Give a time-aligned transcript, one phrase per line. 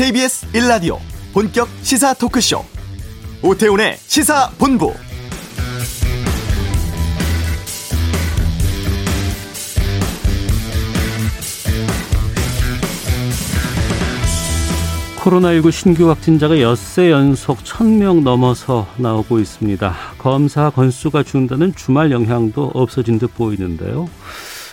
[0.00, 0.96] KBS 1라디오
[1.34, 2.64] 본격 시사 토크쇼
[3.42, 4.94] 오태훈의 시사본부
[15.18, 19.94] 코로나19 신규 확진자가 엿새 연속 1000명 넘어서 나오고 있습니다.
[20.16, 24.08] 검사 건수가 준다는 주말 영향도 없어진 듯 보이는데요.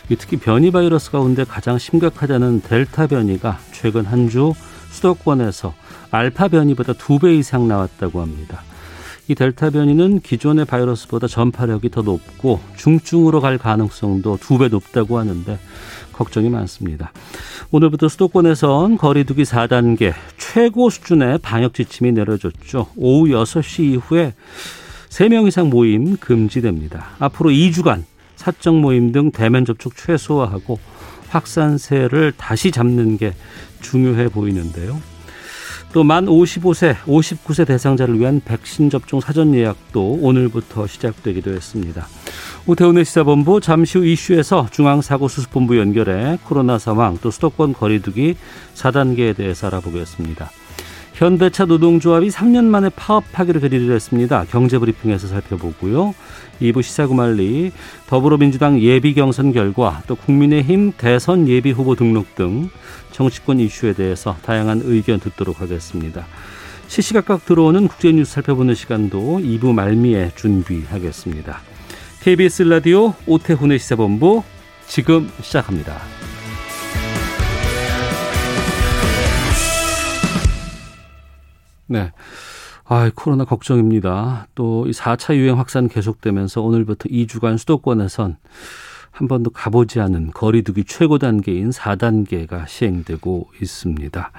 [0.08, 4.54] 특히 변이 바이러스 가운데 가장 심각하다는 델타 변이가 최근 한 주
[4.98, 5.74] 수도권에서
[6.12, 8.62] 알파 변이보다 두 배 이상 나왔다고 합니다.
[9.28, 15.60] 이 델타 변이는 기존의 바이러스보다 전파력이 더 높고 중증으로 갈 가능성도 두 배 높다고 하는데
[16.14, 17.12] 걱정이 많습니다.
[17.72, 22.88] 오늘부터 수도권에선 거리두기 4단계 최고 수준의 방역 지침이 내려졌죠.
[22.96, 24.34] 오후 6시 이후에
[25.10, 27.08] 3명 이상 모임 금지됩니다.
[27.20, 28.04] 앞으로 2주간
[28.36, 30.80] 사적 모임 등 대면 접촉 최소화하고
[31.38, 33.34] 확산세를 다시 잡는 게
[33.82, 35.00] 중요해 보이는데요.
[35.94, 42.08] 또 만 55세, 59세 대상자를 위한 백신 접종 사전 예약도 오늘부터 시작되기도 했습니다.
[42.68, 48.36] 오태훈의 시사본부 잠시 후 이슈에서 중앙사고수습본부 연결해 코로나 상황 또 수도권 거리두기
[48.76, 50.52] 4단계에 대해서 알아보겠습니다.
[51.14, 54.46] 현대차 노동조합이 3년 만에 파업하기로 결의를 했습니다.
[54.52, 56.14] 경제브리핑에서 살펴보고요.
[56.62, 57.72] 2부 시사구말리
[58.08, 62.70] 더불어민주당 예비 경선 결과 또 국민의힘 대선 예비 후보 등록 등
[63.12, 66.26] 정치권 이슈에 대해서 다양한 의견 듣도록 하겠습니다.
[66.88, 71.60] 시시각각 들어오는 국제뉴스 살펴보는 시간도 2부 말미에 준비하겠습니다.
[72.22, 74.44] KBS 라디오 오태훈의 시사본부
[74.88, 76.02] 지금 시작합니다.
[81.88, 82.12] 네.
[82.90, 84.48] 아, 코로나 걱정입니다.
[84.56, 88.38] 또 이 4차 유행 확산 계속되면서 오늘부터 2주간 수도권에선
[89.12, 94.32] 한 번도 가보지 않은 거리두기 최고 단계인 4단계가 시행되고 있습니다.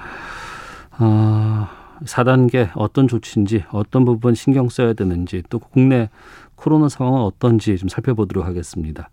[0.91, 1.69] 아,
[2.05, 6.09] 4단계 어떤 조치인지 어떤 부분 신경 써야 되는지 또 국내
[6.55, 9.09] 코로나 상황은 어떤지 좀 살펴보도록 하겠습니다.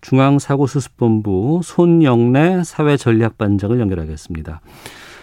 [0.00, 4.60] 중앙사고수습본부 손영래 사회전략반장을 연결하겠습니다.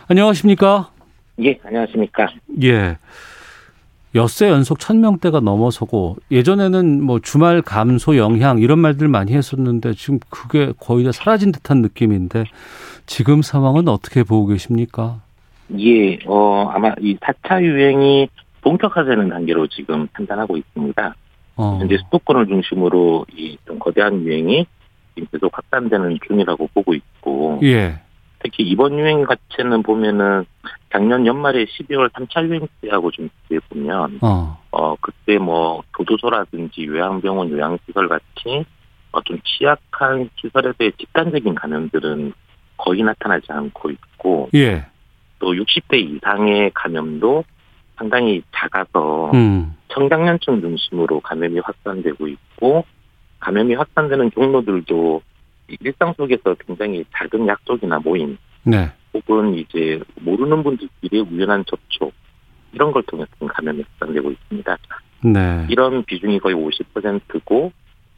[0.08, 0.90] 안녕하십니까?
[1.44, 2.28] 예, 안녕하십니까.
[2.64, 2.98] 예.
[4.16, 10.72] 엿새 연속 천명대가 넘어서고 예전에는 뭐 주말 감소 영향 이런 말들 많이 했었는데 지금 그게
[10.80, 12.46] 거의 다 사라진 듯한 느낌인데
[13.06, 15.22] 지금 상황은 어떻게 보고 계십니까?
[15.78, 18.30] 예, 어, 아마 이 4차 유행이
[18.62, 21.16] 본격화되는 단계로 지금 판단하고 있습니다.
[21.58, 21.78] 어.
[21.80, 24.66] 현재 수도권을 중심으로 이 좀 거대한 유행이
[25.32, 27.60] 계속 확산되는 중이라고 보고 있고.
[27.64, 28.00] 예.
[28.40, 30.46] 특히 이번 유행 자체는 보면은
[30.92, 34.58] 작년 연말에 12월 3차 유행 때하고 좀 비교해 보면 어.
[34.72, 38.66] 어 그때 뭐 교도소라든지 요양병원 요양시설 같이
[39.12, 42.34] 어, 좀 취약한 시설에 대해 집단적인 감염들은
[42.78, 44.86] 거의 나타나지 않고 있고 예.
[45.40, 47.44] 또 60대 이상의 감염도
[47.98, 49.76] 상당히 작아서 음.
[49.90, 52.86] 청장년층 중심으로 감염이 확산되고 있고
[53.40, 55.22] 감염이 확산되는 경로들도
[55.68, 58.92] 일상 속에서 굉장히 작은 약속이나 모임, 네.
[59.14, 62.14] 혹은 이제 모르는 분들끼리 우연한 접촉
[62.74, 64.78] 이런 걸 통해서 감염이 확산되고 있습니다.
[65.24, 65.68] 네.
[65.70, 67.72] 이런 비중이 거의 50%고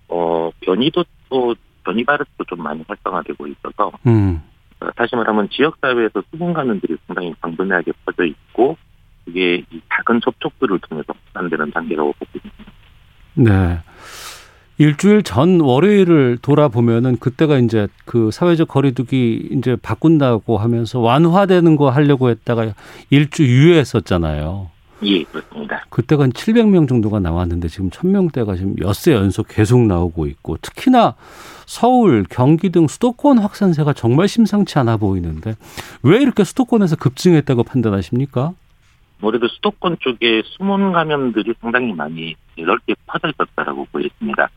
[0.09, 4.41] 어 변이도 또 변이 바이러스도 좀 많이 활성화되고 있어서 음.
[4.79, 8.77] 어, 다시 말하면 지역 사회에서 수분 감염들이 상당히 광범위하게 퍼져 있고
[9.25, 12.71] 이게 이 작은 접촉들을 통해서 확산되는 단계라고 보고 있습니다.
[13.35, 13.79] 네.
[14.79, 22.29] 일주일 전 월요일을 돌아보면은 그때가 이제 그 사회적 거리두기 이제 바꾼다고 하면서 완화되는 거 하려고
[22.29, 22.73] 했다가
[23.09, 24.69] 일주 유예했었잖아요.
[25.03, 25.85] 예, 그렇습니다.
[25.89, 31.15] 그때가 한 700명 정도가 나왔는데 지금 1000명대가 지금 엿새 연속 계속 나오고 있고 특히나
[31.65, 35.55] 서울, 경기 등 수도권 확산세가 정말 심상치 않아 보이는데
[36.03, 38.53] 왜 이렇게 수도권에서 급증했다고 판단하십니까?
[39.21, 44.49] 아무래도 수도권 쪽에 숨은 감염들이 상당히 많이 넓게 퍼져 있었다라고 보였습니다.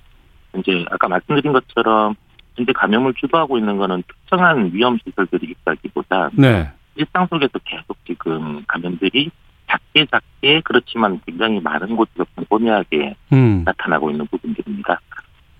[0.56, 2.14] 이제 아까 말씀드린 것처럼
[2.56, 6.70] 현재 감염을 주도하고 있는 거는 특정한 위험 시설들이 있다기보다 네.
[6.96, 9.30] 일상 속에서 계속 지금 감염들이
[9.68, 13.62] 작게 작게 그렇지만 굉장히 많은 곳에서 광범위하게 음.
[13.64, 15.00] 나타나고 있는 부분들입니다.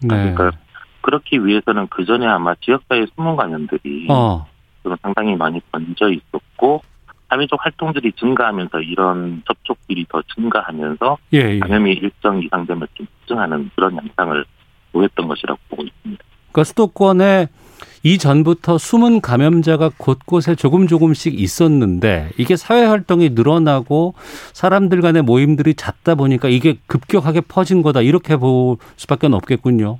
[0.02, 0.08] 네.
[0.08, 0.50] 그러니까
[1.02, 4.46] 그렇기 위해서는 그 전에 아마 지역사회 숨은 감염들이 어.
[5.02, 6.82] 상당히 많이 번져 있었고
[7.28, 11.58] 사회적 활동들이 증가하면서 이런 접촉들이 더 증가하면서 예, 예.
[11.60, 14.44] 감염이 일정 이상 되면 좀 급증하는 그런 양상을
[14.92, 16.24] 보였던 것이라고 보고 있습니다.
[16.52, 17.48] 그러니까 수도권에
[18.02, 24.14] 이전부터 숨은 감염자가 곳곳에 조금 조금씩 있었는데 이게 사회 활동이 늘어나고
[24.52, 29.98] 사람들 간의 모임들이 잦다 보니까 이게 급격하게 퍼진 거다 이렇게 볼 수밖에 없겠군요.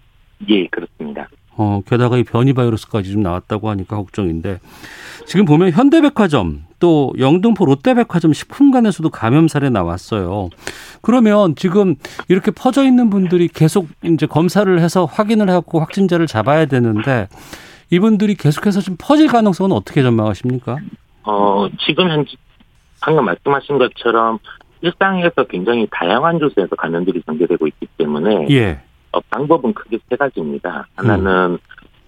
[0.49, 1.29] 예, 그렇습니다.
[1.57, 4.61] 어, 게다가 이 변이 바이러스까지 좀 나왔다고 하니까 걱정인데
[5.27, 10.49] 지금 보면 현대백화점 또 영등포 롯데백화점 식품관에서도 감염 사례 나왔어요.
[11.03, 11.97] 그러면 지금
[12.29, 17.29] 이렇게 퍼져 있는 분들이 계속 이제 검사를 해서 확인을 하고 확진자를 잡아야 되는데
[17.91, 20.77] 이분들이 계속해서 좀 퍼질 가능성은 어떻게 전망하십니까?
[21.25, 22.33] 어, 지금 현재
[23.01, 24.39] 방금 말씀하신 것처럼
[24.83, 28.81] 일상에서 굉장히 다양한 조세에서 감염들이 전개되고 있기 때문에 예.
[29.13, 30.87] 어, 방법은 크게 세 가지입니다.
[30.95, 31.59] 하나는 음.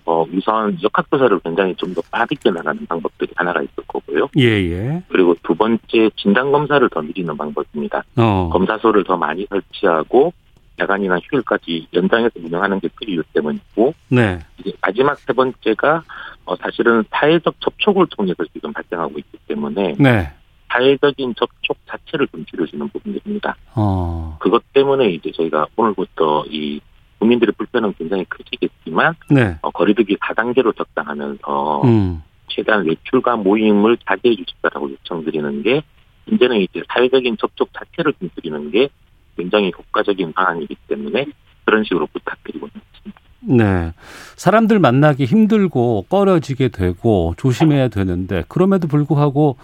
[0.05, 4.29] 어, 우선 역학조사를 굉장히 좀 더 빠르게 나가는 방법들이 하나가 있을 거고요.
[4.39, 5.03] 예, 예.
[5.09, 8.03] 그리고 두 번째 진단검사를 더 미리는 방법입니다.
[8.17, 8.49] 어.
[8.51, 10.33] 검사소를 더 많이 설치하고
[10.79, 13.93] 야간이나 휴일까지 연장해서 운영하는 게 필요 때문이고.
[14.09, 14.39] 네.
[14.59, 16.03] 이제 마지막 세 번째가
[16.47, 19.97] 어, 사실은 사회적 접촉을 통해서 지금 발생하고 있기 때문에.
[19.99, 20.33] 네.
[20.71, 23.55] 사회적인 접촉 자체를 좀 줄여주는 부분들입니다.
[23.75, 24.39] 어.
[24.41, 26.81] 그것 때문에 이제 저희가 오늘부터 이
[27.23, 29.57] 국민들의 불편은 굉장히 크시겠지만 네.
[29.63, 32.23] 어, 거리두기 4단계로 적당하면서 음.
[32.49, 35.83] 최대한 외출과 모임을 자제해 주십사라고 요청드리는 게
[36.27, 38.89] 이제는 이제 사회적인 접촉 자체를 좀 줄이는 게
[39.37, 41.27] 굉장히 효과적인 방안이기 때문에
[41.65, 43.21] 그런 식으로 부탁드리고 있습니다.
[43.45, 43.93] 네.
[44.37, 49.57] 사람들 만나기 힘들고 꺼려지게 되고 조심해야 되는데 그럼에도 불구하고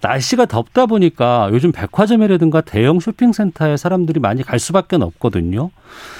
[0.00, 5.70] 날씨가 덥다 보니까 요즘 백화점이라든가 대형 쇼핑센터에 사람들이 많이 갈 수밖에 없거든요.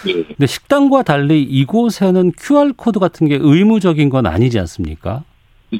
[0.09, 0.25] 예.
[0.25, 5.23] 근데 식당과 달리 이곳에는 QR코드 같은 게 의무적인 건 아니지 않습니까?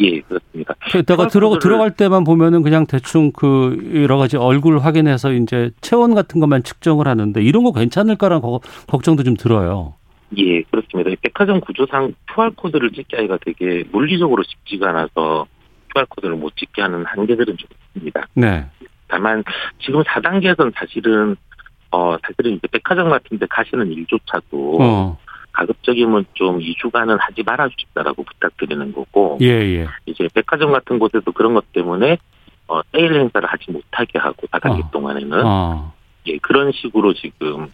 [0.01, 0.75] 예, 그렇습니다.
[0.91, 6.41] 게다가 들어, 들어갈 때만 보면은 그냥 대충 그 여러 가지 얼굴 확인해서 이제 체온 같은
[6.41, 8.43] 것만 측정을 하는데 이런 거 괜찮을까라는
[8.87, 9.95] 걱정도 좀 들어요.
[10.37, 11.11] 예, 그렇습니다.
[11.23, 15.47] 백화점 구조상 QR코드를 찍기 하기가 되게 물리적으로 쉽지가 않아서
[15.95, 18.27] QR코드를 못 찍게 하는 한계들은 좀 있습니다.
[18.35, 18.67] 네.
[19.09, 19.45] 다만
[19.81, 21.37] 지금 4단계에서는 사실은
[21.91, 25.19] 어 사실은 이제 백화점 같은 데 가시는 일조차도 어.
[25.53, 29.87] 가급적이면 좀 2주간은 하지 말아 주십사라고 부탁드리는 거고 예, 예.
[30.07, 32.19] 이제 백화점 같은 곳에도 그런 것 때문에
[32.67, 34.91] 어 세일 행사를 하지 못하게 하고 4단계 어.
[34.91, 35.95] 동안에는 어.
[36.27, 37.69] 예, 그런 식으로 지금 어,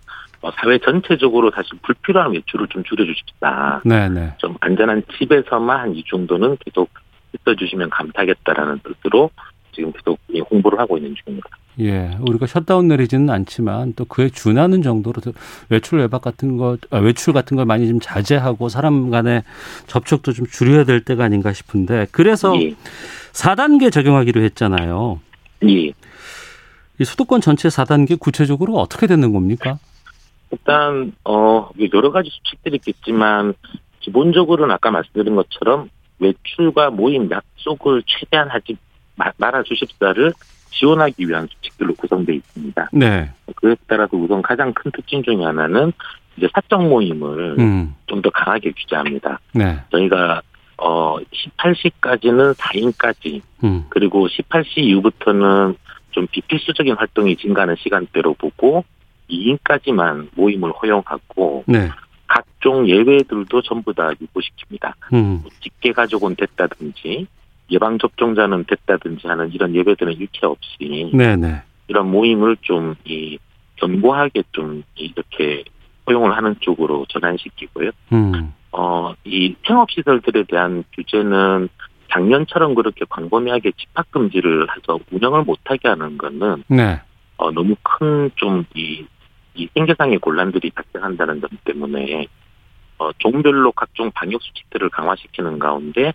[0.60, 3.82] 사회 전체적으로 사실 불필요한 외출을 좀 줄여주십사.
[3.84, 4.34] 네네.
[4.38, 6.88] 좀 안전한 집에서만 한 이 정도는 계속
[7.34, 9.30] 있어주시면 감사하겠다라는 뜻으로
[9.72, 10.18] 지금 계속
[10.50, 11.48] 홍보를 하고 있는 중입니다.
[11.78, 15.20] 예, 우리가 셧다운 내리지는 않지만 또 그에 준하는 정도로
[15.68, 19.44] 외출 외박 같은 것, 아, 외출 같은 걸 많이 좀 자제하고 사람 간의
[19.86, 22.74] 접촉도 좀 줄여야 될 때가 아닌가 싶은데 그래서 예.
[23.32, 25.20] 4단계 적용하기로 했잖아요.
[25.68, 25.92] 예.
[26.98, 29.78] 이 수도권 전체 4단계 구체적으로 어떻게 되는 겁니까?
[30.50, 33.54] 일단 어 여러 가지 수칙들이 있겠지만
[34.00, 35.88] 기본적으로는 아까 말씀드린 것처럼
[36.18, 38.76] 외출과 모임 약속을 최대한 하지
[39.38, 40.32] 말아 주십사를
[40.70, 42.88] 지원하기 위한 수칙들로 구성되어 있습니다.
[42.92, 43.30] 네.
[43.56, 45.92] 그에 따라서 우선 가장 큰 특징 중에 하나는
[46.36, 47.94] 이제 사적 모임을 음.
[48.06, 49.40] 좀더 강하게 규제합니다.
[49.52, 49.78] 네.
[49.90, 50.42] 저희가
[50.78, 53.84] 어 18시까지는 4인까지 음.
[53.90, 55.76] 그리고 18시 이후부터는
[56.12, 58.84] 좀 비필수적인 활동이 증가하는 시간대로 보고
[59.30, 61.88] 2인까지만 모임을 허용하고 네.
[62.26, 64.92] 각종 예외들도 전부 다 유보시킵니다.
[65.12, 65.42] 음.
[65.60, 67.26] 직계 가족은 됐다든지
[67.70, 71.62] 예방 접종자는 됐다든지 하는 이런 예배들은 일체 없이 네네.
[71.88, 73.38] 이런 모임을 좀 이
[73.80, 75.64] 견고하게 좀 이렇게
[76.06, 77.90] 허용을 하는 쪽으로 전환시키고요.
[78.12, 78.52] 음.
[78.72, 81.68] 어, 이 생업시설들에 대한 규제는
[82.12, 87.00] 작년처럼 그렇게 광범위하게 집합 금지를 해서 운영을 못하게 하는 거는 네.
[87.36, 89.06] 어, 너무 큰 좀 이
[89.54, 92.26] 이 생계상의 곤란들이 발생한다는 점 때문에
[92.98, 96.12] 어, 종별로 각종 방역 수칙들을 강화시키는 가운데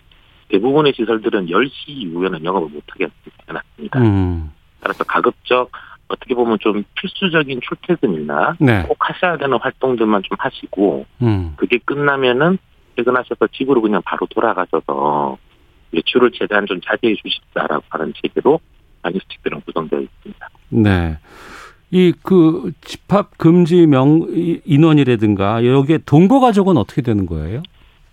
[0.49, 3.07] 대부분의 시설들은 10시 이후에는 영업을 못하게
[3.47, 3.99] 해놨습니다.
[3.99, 4.51] 음.
[4.79, 5.71] 따라서 가급적
[6.07, 8.83] 어떻게 보면 좀 필수적인 출퇴근이나 네.
[8.83, 11.53] 꼭 하셔야 되는 활동들만 좀 하시고 음.
[11.57, 12.59] 그게 끝나면은
[12.95, 15.37] 퇴근하셔서 집으로 그냥 바로 돌아가셔서
[15.91, 18.59] 외출을 최대한 좀 자제해 주십사라고 하는 체계로
[19.01, 20.49] 방역 수칙들은 구성되어 있습니다.
[20.69, 21.17] 네.
[21.95, 24.27] 이 그 집합 금지 명
[24.65, 27.63] 인원이라든가 여기에 동거 가족은 어떻게 되는 거예요?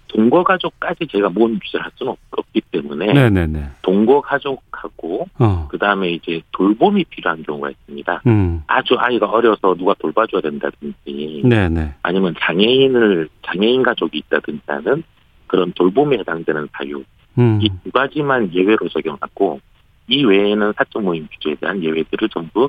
[0.06, 3.70] 동거 가족까지 제가 모은 규제를 할 수는 없기 때문에 네네네.
[3.82, 5.66] 동거 가족하고 어.
[5.68, 8.22] 그 다음에 이제 돌봄이 필요한 경우가 있습니다.
[8.26, 8.62] 음.
[8.68, 11.94] 아주 아이가 어려서 누가 돌봐줘야 된다든지, 네네.
[12.02, 15.02] 아니면 장애인을 장애인 가족이 있다든지 하는
[15.48, 17.02] 그런 돌봄에 해당되는 사유
[17.38, 17.58] 음.
[17.60, 19.60] 이두 가지만 예외로 적용하고
[20.06, 22.68] 이 외에는 사적 모임 규제에 대한 예외들을 전부 어,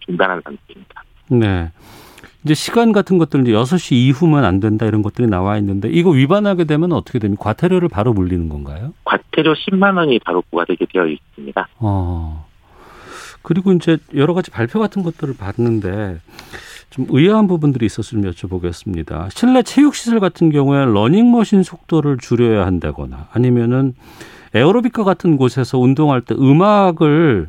[0.00, 1.02] 중단한 상태입니다.
[1.28, 1.70] 네.
[2.44, 6.64] 이제 시간 같은 것들 이제 6시 이후면 안 된다 이런 것들이 나와 있는데 이거 위반하게
[6.64, 7.42] 되면 어떻게 됩니까?
[7.44, 8.94] 과태료를 바로 물리는 건가요?
[9.04, 11.68] 과태료 10만 원이 바로 부과되게 되어 있습니다.
[11.80, 12.46] 어.
[13.42, 16.20] 그리고 이제 여러 가지 발표 같은 것들을 봤는데
[16.90, 19.30] 좀 의아한 부분들이 있었으면 여쭤보겠습니다.
[19.30, 23.94] 실내 체육 시설 같은 경우에 러닝머신 속도를 줄여야 한다거나 아니면은
[24.54, 27.48] 에어로빅과 같은 곳에서 운동할 때 음악을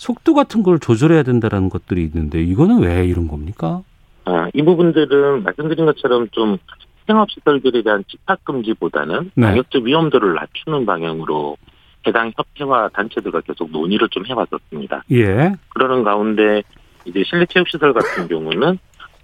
[0.00, 3.82] 속도 같은 걸 조절해야 된다라는 것들이 있는데 이거는 왜 이런 겁니까?
[4.24, 6.56] 아, 이 부분들은 말씀드린 것처럼 좀
[7.06, 9.46] 생업시설들에 대한 집합 금지보다는 네.
[9.46, 11.58] 방역적 위험도를 낮추는 방향으로
[12.06, 15.04] 해당 협회와 단체들과 계속 논의를 좀 해왔었습니다.
[15.12, 15.52] 예.
[15.68, 16.62] 그러는 가운데
[17.04, 18.78] 이제 실내 체육시설 같은 경우는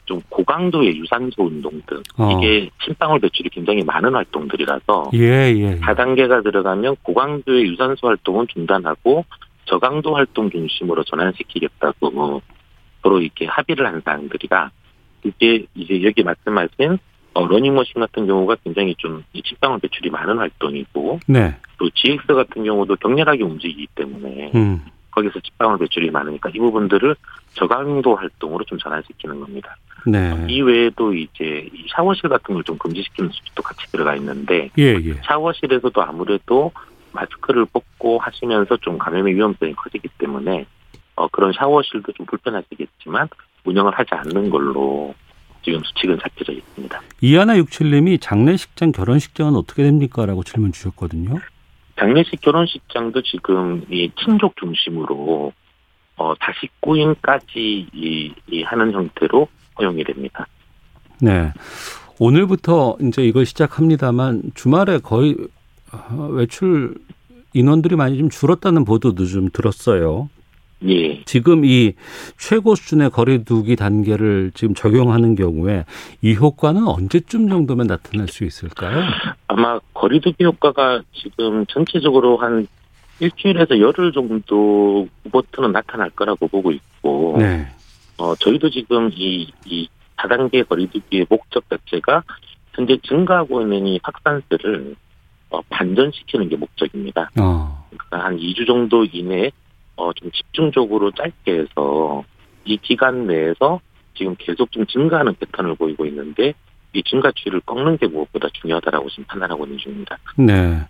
[0.04, 2.32] 좀 고강도의 유산소 운동 등 어.
[2.32, 5.80] 이게 침방울 배출이 굉장히 많은 활동들이라서 예, 예, 예.
[5.80, 9.24] 4단계가 들어가면 고강도의 유산소 활동은 중단하고
[9.66, 12.42] 저강도 활동 중심으로 전환시키겠다고
[13.02, 14.70] 서로 이렇게 합의를 한 사항들이라
[15.24, 16.98] 이게 이제 여기 말씀하신
[17.34, 21.54] 어, 러닝머신 같은 경우가 굉장히 좀 침방울 배출이 많은 활동이고 네.
[21.78, 24.82] 또 GX 같은 경우도 격렬하게 움직이기 때문에 음.
[25.10, 27.14] 거기서 집방울 배출이 많으니까 이 부분들을
[27.54, 29.76] 저강도 활동으로 좀 전환시키는 겁니다.
[30.06, 30.46] 네.
[30.48, 35.14] 이 외에도 이제 샤워실 같은 걸 좀 금지시키는 수도 같이 들어가 있는데 예, 예.
[35.24, 36.72] 샤워실에서도 아무래도
[37.16, 40.66] 마스크를 벗고 하시면서 좀 감염의 위험성이 커지기 때문에
[41.16, 43.28] 어, 그런 샤워실도 좀 불편하시겠지만
[43.64, 45.14] 운영을 하지 않는 걸로
[45.62, 47.00] 지금 수칙은 잡혀져 있습니다.
[47.20, 50.24] 이하나 육칠님이 장례식장, 결혼식장은 어떻게 됩니까?
[50.24, 51.40] 라고 질문 주셨거든요.
[51.98, 55.52] 장례식 결혼식장도 지금 이 친족 중심으로
[56.18, 60.46] 어 49인까지 이, 이 하는 형태로 허용이 됩니다.
[61.20, 61.52] 네.
[62.18, 65.46] 오늘부터 이제 이걸 시작합니다만 주말에 거의 어,
[66.32, 66.94] 외출
[67.52, 70.28] 인원들이 많이 좀 줄었다는 보도도 좀 들었어요.
[70.84, 71.22] 예.
[71.24, 71.94] 지금 이
[72.38, 75.86] 최고 수준의 거리두기 단계를 지금 적용하는 경우에
[76.20, 79.02] 이 효과는 언제쯤 정도면 나타날 수 있을까요?
[79.48, 82.66] 아마 거리두기 효과가 지금 전체적으로 한
[83.20, 87.66] 일주일에서 열흘 정도 후부터는 나타날 거라고 보고 있고, 네.
[88.18, 92.22] 어, 저희도 지금 이, 이 다단계 거리두기의 목적 자체가
[92.74, 94.94] 현재 증가하고 있는 이 확산세를
[95.50, 97.30] 어, 반전시키는 게 목적입니다.
[97.40, 97.86] 어.
[97.90, 99.50] 그러니까 한 2주 정도 이내에
[99.96, 102.24] 어, 좀 집중적으로 짧게 해서
[102.64, 103.80] 이 기간 내에서
[104.14, 106.54] 지금 계속 좀 증가하는 패턴을 보이고 있는데
[106.92, 110.18] 이 증가 추이를 꺾는 게 무엇보다 중요하다라고 지금 판단하고 있는 중입니다.
[110.36, 110.80] 네.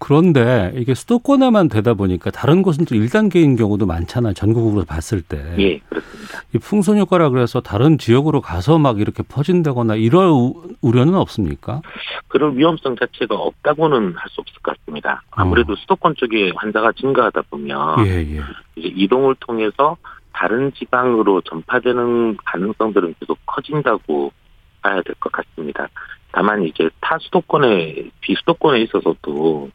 [0.00, 4.32] 그런데 이게 수도권에만 되다 보니까 다른 곳은 또 1단계인 경우도 많잖아요.
[4.34, 5.36] 전국으로 봤을 때.
[5.58, 6.42] 예, 그렇습니다.
[6.54, 10.30] 이 풍선 효과라 그래서 다른 지역으로 가서 막 이렇게 퍼진다거나 이럴
[10.80, 11.82] 우려는 없습니까?
[12.28, 15.22] 그런 위험성 자체가 없다고는 할 수 없을 것 같습니다.
[15.30, 15.76] 아무래도 어.
[15.76, 18.40] 수도권 쪽에 환자가 증가하다 보면 예, 예.
[18.76, 19.96] 이제 이동을 통해서
[20.32, 24.32] 다른 지방으로 전파되는 가능성들은 계속 커진다고
[24.82, 25.88] 봐야 될 것 같습니다.
[26.32, 29.68] 다만 이제 타 수도권에 비수도권에 있어서도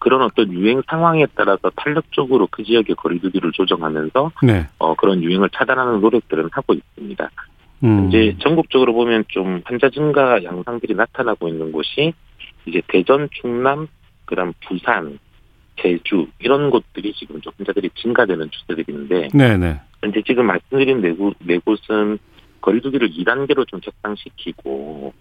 [0.00, 4.66] 그런 어떤 유행 상황에 따라서 탄력적으로 그 지역의 거리두기를 조정하면서 네.
[4.78, 7.30] 어, 그런 유행을 차단하는 노력들은 하고 있습니다.
[7.84, 8.08] 음.
[8.08, 12.14] 이제 전국적으로 보면 좀 환자 증가 양상들이 나타나고 있는 곳이
[12.66, 13.88] 이제 대전, 충남,
[14.24, 15.18] 그다음 부산,
[15.76, 19.80] 제주 이런 곳들이 지금 좀 환자들이 증가되는 추세들인데 네네.
[20.02, 22.18] 현재 지금 말씀드린 네, 곳, 네 곳은
[22.62, 25.12] 거리두기를 2단계로 좀 적당시키고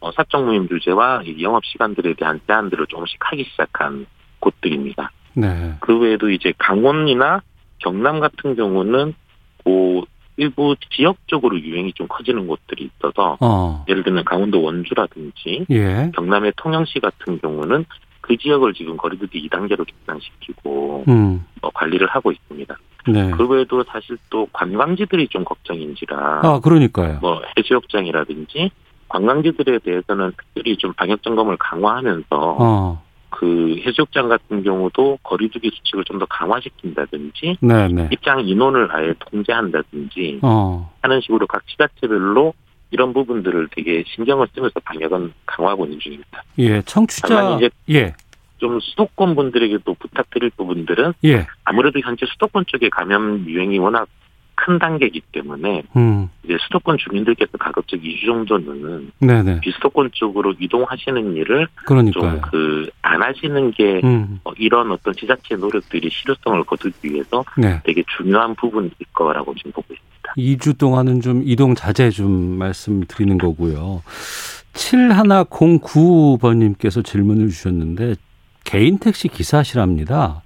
[0.00, 4.06] 어, 사적 모임 규제와 영업 시간들에 대한 제한들을 조금씩 하기 시작한
[4.46, 5.10] 곳들입니다.
[5.34, 5.74] 네.
[5.80, 7.42] 그 외에도 이제 강원이나
[7.78, 9.14] 경남 같은 경우는
[9.64, 10.02] 그
[10.36, 13.84] 일부 지역적으로 유행이 좀 커지는 곳들이 있어서 어.
[13.88, 16.10] 예를 들면 강원도 원주라든지 예.
[16.14, 17.86] 경남의 통영시 같은 경우는
[18.20, 21.44] 그 지역을 지금 거리두기 2단계로 격상시키고 음.
[21.62, 22.76] 어, 관리를 하고 있습니다.
[23.08, 23.30] 네.
[23.30, 27.18] 그 외에도 사실 또 관광지들이 좀 걱정인지라 아 그러니까요.
[27.20, 28.70] 뭐 해수욕장이라든지
[29.08, 33.05] 관광지들에 대해서는 특별히 좀 방역 점검을 강화하면서 어.
[33.38, 37.92] 그 해수욕장 같은 경우도 거리두기 수칙을 좀 더 강화시킨다든지 네네.
[37.92, 38.08] 네.
[38.10, 40.90] 입장 인원을 아예 통제한다든지 어.
[41.02, 42.54] 하는 식으로 각 지자체별로
[42.90, 46.42] 이런 부분들을 되게 신경을 쓰면서 방역은 강화하고 있는 중입니다.
[46.58, 48.14] 예, 청취자 이제 예.
[48.56, 51.46] 좀 수도권 분들에게 또 부탁드릴 부분들은 예.
[51.64, 54.08] 아무래도 현재 수도권 쪽에 감염 유행이 워낙
[54.56, 56.28] 큰 단계이기 때문에 음.
[56.42, 59.60] 이제 수도권 주민들께서 가급적 2주 정도는 네네.
[59.60, 61.68] 비수도권 쪽으로 이동하시는 일을.
[62.12, 64.40] 좀 그 안 하시는 게 음.
[64.44, 67.80] 어, 이런 어떤 지자체 노력들이 실효성을 거두기 위해서 네.
[67.84, 70.32] 되게 중요한 부분일 거라고 지금 보고 있습니다.
[70.36, 74.02] 2주 동안은 좀 이동 자제 좀 말씀드리는 거고요.
[74.74, 78.16] 7109번님께서 질문을 주셨는데
[78.64, 80.42] 개인 택시 기사시랍니다.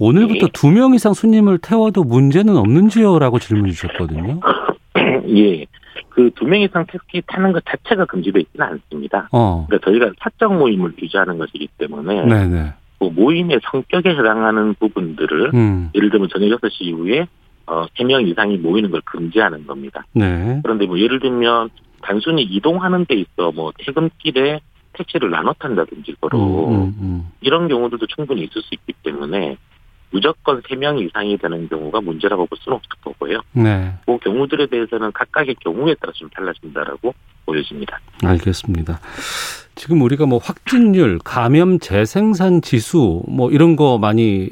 [0.00, 0.50] 오늘부터 예.
[0.52, 4.40] 두명 이상 손님을 태워도 문제는 없는지요라고 질문 주셨거든요.
[5.36, 5.66] 예.
[6.08, 9.28] 그 두 명 이상 택시 타는 것 자체가 금지되어 있지는 않습니다.
[9.32, 9.66] 어.
[9.68, 12.72] 그러니까 저희가 사적 모임을 규제하는 것이기 때문에 네네.
[12.98, 15.90] 그 모임의 성격에 해당하는 부분들을 음.
[15.94, 17.26] 예를 들면 저녁 6시 이후에
[17.66, 20.04] 어, 3명 이상이 모이는 걸 금지하는 겁니다.
[20.12, 20.60] 네.
[20.62, 21.68] 그런데 뭐 예를 들면
[22.02, 24.60] 단순히 이동하는 데 있어 뭐 퇴근길에
[24.94, 27.28] 택시를 나눠 탄다든지 거로 음, 음, 음.
[27.40, 29.56] 이런 경우들도 충분히 있을 수 있기 때문에
[30.10, 33.40] 무조건 3명 이상이 되는 경우가 문제라고 볼 수는 없을 거고요.
[33.52, 33.94] 네.
[34.06, 37.14] 그 경우들에 대해서는 각각의 경우에 따라 좀 달라진다라고
[37.46, 38.00] 보여집니다.
[38.24, 39.00] 알겠습니다.
[39.74, 44.50] 지금 우리가 뭐 확진율, 감염 재생산 지수 뭐 이런 거 많이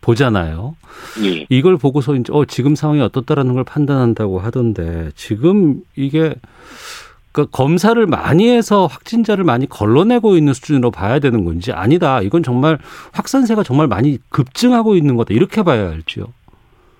[0.00, 0.76] 보잖아요.
[1.24, 1.46] 예.
[1.48, 6.34] 이걸 보고서 이제 어 지금 상황이 어떻다라는 걸 판단한다고 하던데 지금 이게
[7.32, 12.20] 그러니까 검사를 많이 해서 확진자를 많이 걸러내고 있는 수준으로 봐야 되는 건지 아니다.
[12.22, 12.78] 이건 정말
[13.12, 15.34] 확산세가 정말 많이 급증하고 있는 거다.
[15.34, 16.26] 이렇게 봐야 할지요.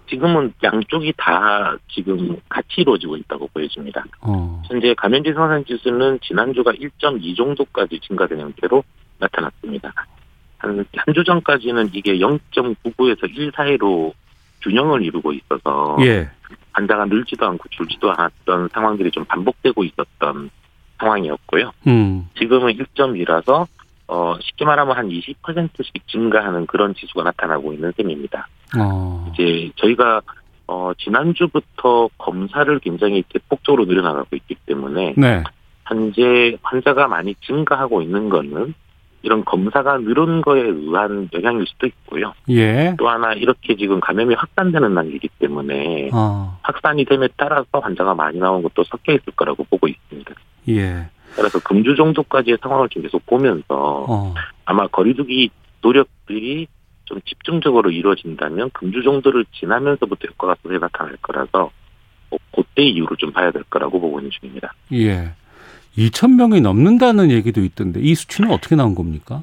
[0.09, 4.05] 지금은 양쪽이 다 지금 같이 이루어지고 있다고 보여집니다.
[4.23, 4.63] 어.
[4.67, 8.83] 현재 감염지 상산 지수는 지난주가 1.2 정도까지 증가된 형태로
[9.19, 9.93] 나타났습니다.
[10.59, 14.15] 한, 한 주 전까지는 이게 0.99에서 1 사이로
[14.63, 15.97] 균형을 이루고 있어서.
[16.01, 16.29] 예.
[16.79, 20.51] 환자가 늘지도 않고 줄지도 않았던 상황들이 좀 반복되고 있었던
[20.99, 21.73] 상황이었고요.
[21.89, 22.29] 음.
[22.39, 23.67] 지금은 1.2라서
[24.07, 28.49] 어, 쉽게 말하면 한 20%씩 증가하는 그런 지수가 나타나고 있는 셈입니다.
[28.79, 29.31] 어.
[29.33, 30.23] 이제 저희가
[30.67, 35.43] 어, 지난주부터 검사를 굉장히 대폭적으로 늘어나가고 있기 때문에 네.
[35.87, 38.75] 현재 환자가 많이 증가하고 있는 거는
[39.23, 42.33] 이런 검사가 늘은 거에 의한 영향일 수도 있고요.
[42.51, 42.95] 예.
[42.99, 46.59] 또 하나 이렇게 지금 감염이 확산되는 단계이기 때문에 어.
[46.63, 50.35] 확산이 됨에 따라서 환자가 많이 나온 것도 섞여 있을 거라고 보고 있습니다.
[50.69, 51.09] 예.
[51.35, 53.65] 그래서 금주 정도까지의 상황을 좀 계속 보면서
[54.09, 54.35] 어.
[54.65, 55.51] 아마 거리두기
[55.83, 56.67] 노력들이
[57.05, 61.71] 좀 집중적으로 이루어진다면 금주 정도를 지나면서부터 효과가 나타날 거라서
[62.31, 64.75] 뭐 그때 이후로 좀 봐야 될 거라고 보고 있는 중입니다.
[64.93, 65.33] 예.
[65.99, 69.43] 2천 명이 넘는다는 얘기도 있던데 이 수치는 어떻게 나온 겁니까?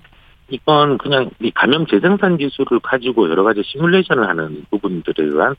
[0.49, 5.55] 이건 그냥 이 감염 재생산 기술을 가지고 여러 가지 시뮬레이션을 하는 부분들에 의한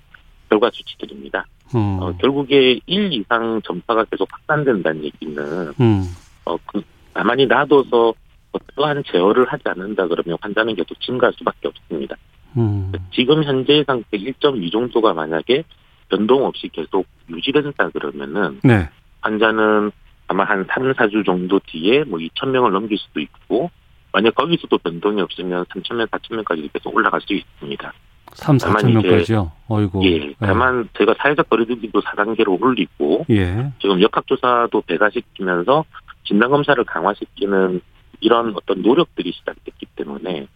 [0.49, 1.45] 결과 수치들입니다.
[1.75, 1.99] 음.
[2.01, 5.39] 어, 결국에 1 이상 전파가 계속 확산된다는 얘기는
[5.81, 6.05] 음.
[6.45, 6.81] 어, 그,
[7.13, 8.15] 가만히 놔둬서
[8.53, 12.17] 어떠한 제어를 하지 않는다 그러면 환자는 계속 증가할 수밖에 없습니다.
[12.57, 12.93] 음.
[13.13, 15.65] 지금 현재의 상태 1.2 정도가 만약에
[16.09, 18.89] 변동 없이 계속 유지된다 그러면은 네.
[19.21, 19.91] 환자는
[20.29, 23.71] 아마 한 3, 4주 정도 뒤에 뭐 2천 명을 넘길 수도 있고
[24.13, 27.93] 만약 거기서도 변동이 없으면 3천 명, 4천 명까지 계속 올라갈 수 있습니다.
[28.33, 29.53] 3, 4천 명까지요?
[29.69, 30.05] 어이고.
[30.05, 30.35] 예.
[30.41, 33.73] 다만 저희가 사회적 거리두기도 4단계로 올리고 예.
[33.81, 35.85] 지금 역학조사도 배가시키면서
[36.25, 37.81] 진단검사를 강화시키는
[38.21, 40.49] 이런 어떤 노력들이 시작됐기 때문에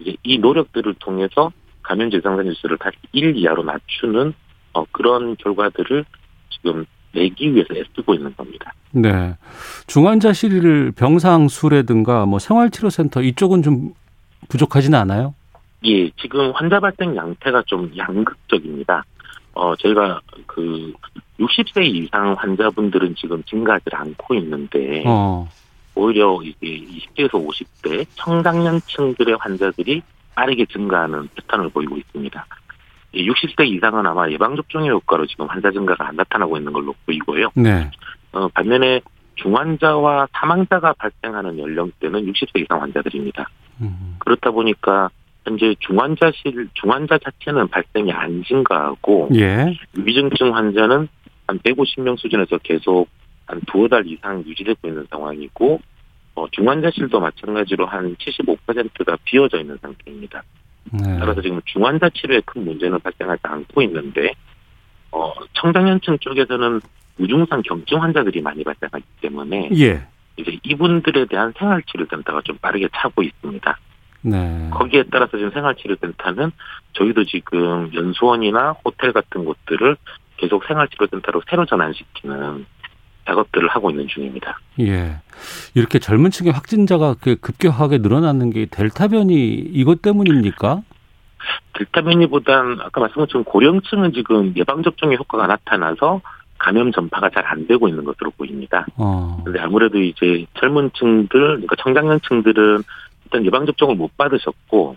[0.00, 4.34] 이제 이 노력들을 통해서 감염 재생산 지수를 다시 1 이하로 낮추는
[4.74, 6.04] 어, 그런 결과들을
[6.50, 8.72] 지금 내기 위해서 애쓰고 있는 겁니다.
[8.92, 9.36] 네.
[9.86, 13.94] 중환자실 병상 수라든가 뭐 생활치료센터 이쪽은 좀
[14.48, 15.34] 부족하지는 않아요?
[15.86, 19.04] 예, 지금 환자 발생 양태가 좀 양극적입니다.
[19.52, 20.92] 어, 저희가 그
[21.38, 25.48] 60세 이상 환자분들은 지금 증가하지 않고 있는데 어.
[25.94, 30.02] 오히려 이게 20대에서 50대 청장년층들의 환자들이
[30.34, 32.46] 빠르게 증가하는 패턴을 보이고 있습니다.
[33.14, 37.50] 60대 이상은 아마 예방접종의 효과로 지금 환자 증가가 안 나타나고 있는 걸로 보이고요.
[37.54, 37.90] 네.
[38.32, 39.00] 어, 반면에
[39.36, 43.48] 중환자와 사망자가 발생하는 연령대는 60세 이상 환자들입니다.
[43.80, 44.16] 음.
[44.18, 45.10] 그렇다 보니까
[45.44, 49.76] 현재 중환자실 중환자 자체는 발생이 안 증가하고 예.
[49.94, 51.08] 위중증 환자는
[51.46, 53.08] 한 150명 수준에서 계속
[53.46, 55.80] 한 두어 달 이상 유지되고 있는 상황이고
[56.36, 60.42] 어, 중환자실도 마찬가지로 한 75%가 비어져 있는 상태입니다.
[60.92, 61.18] 네.
[61.18, 64.32] 따라서 지금 중환자 치료에 큰 문제는 발생하지 않고 있는데
[65.10, 66.80] 어, 청장년층 쪽에서는
[67.18, 70.06] 우중상 경증 환자들이 많이 발생하기 때문에 예.
[70.36, 73.78] 이제 이분들에 대한 생활치료센터가 좀 빠르게 차고 있습니다.
[74.22, 74.70] 네.
[74.72, 76.50] 거기에 따라서 지금 생활치료센터는
[76.94, 79.96] 저희도 지금 연수원이나 호텔 같은 곳들을
[80.38, 82.66] 계속 생활치료센터로 새로 전환시키는
[83.26, 84.58] 작업들을 하고 있는 중입니다.
[84.80, 85.16] 예.
[85.74, 90.82] 이렇게 젊은 층의 확진자가 급격하게 늘어나는 게 델타 변이 이것 때문입니까?
[91.74, 96.20] 델타 변이보단 아까 것처럼 고령층은 지금 예방접종의 효과가 나타나서
[96.58, 98.86] 감염 전파가 잘 안 되고 있는 것으로 보입니다.
[98.96, 99.40] 어.
[99.44, 102.82] 그런데 아무래도 이제 젊은 층들, 그러니까 청장년층들은
[103.24, 104.96] 일단 예방접종을 못 받으셨고,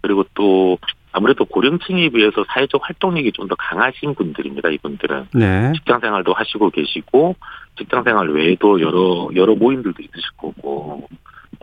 [0.00, 0.78] 그리고 또
[1.16, 4.70] 아무래도 고령층에 비해서 사회적 활동력이 좀 더 강하신 분들입니다.
[4.70, 5.72] 이분들은 네.
[5.74, 7.36] 직장 생활도 하시고 계시고
[7.78, 11.06] 직장 생활 외에도 여러 여러 모임들도 있으실 거고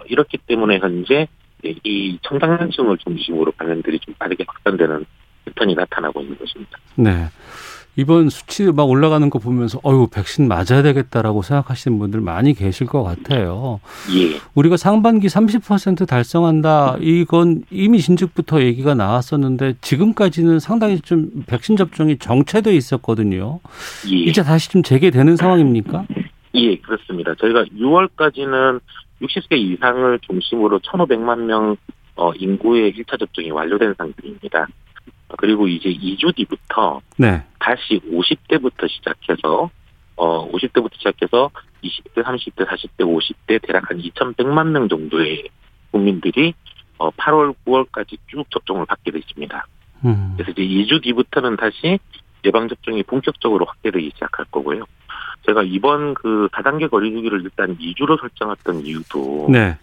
[0.05, 1.27] 이렇기 때문에 현재
[1.63, 5.05] 이 청장년층을 중심으로 감염들이 좀 빠르게 확산되는
[5.45, 6.77] 패턴이 나타나고 있는 것입니다.
[6.95, 7.25] 네.
[7.97, 13.03] 이번 수치 막 올라가는 거 보면서 어유 백신 맞아야 되겠다라고 생각하시는 분들 많이 계실 것
[13.03, 13.81] 같아요.
[14.15, 14.39] 예.
[14.55, 16.97] 우리가 상반기 30% 달성한다.
[17.01, 23.59] 이건 이미 진즉부터 얘기가 나왔었는데 지금까지는 상당히 좀 백신 접종이 정체돼 있었거든요.
[24.09, 24.15] 예.
[24.15, 26.05] 이제 다시 좀 재개되는 상황입니까?
[26.55, 27.33] 예, 그렇습니다.
[27.35, 28.79] 저희가 6월까지는
[29.21, 31.75] 60세 이상을 중심으로 1,500만 명
[32.15, 34.67] 어, 인구의 1차 접종이 완료된 상태입니다.
[35.37, 37.43] 그리고 이제 2주 뒤부터 네.
[37.59, 39.69] 다시 50대부터 시작해서
[40.15, 41.49] 어 50대부터 시작해서
[41.83, 45.49] 20대, 30대, 40대, 50대 대략 한 2,100만 명 정도의
[45.91, 46.53] 국민들이
[46.97, 49.65] 어 8월, 9월까지 쭉 접종을 받게 되십니다.
[50.05, 50.33] 음.
[50.35, 51.99] 그래서 이제 2주 뒤부터는 다시
[52.45, 54.85] 예방 접종이 본격적으로 확대되기 시작할 거고요.
[55.45, 59.77] 제가 이번 그 4단계 거리두기를 일단 2주로 설정했던 이유도 네.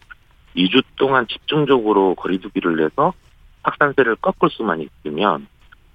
[0.57, 3.13] 2주 동안 집중적으로 거리두기를 내서
[3.63, 5.47] 확산세를 꺾을 수만 있으면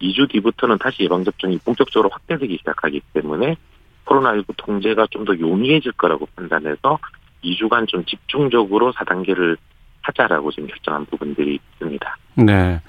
[0.01, 3.55] 2주 뒤부터는 다시 예방접종이 본격적으로 확대되기 시작하기 때문에
[4.05, 6.99] 코로나19 통제가 좀 더 용이해질 거라고 판단해서
[7.43, 9.57] 2주간 좀 집중적으로 4단계를
[10.01, 12.17] 하자라고 지금 결정한 부분들이 있습니다.
[12.35, 12.81] 네.